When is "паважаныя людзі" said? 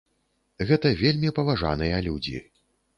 1.39-2.47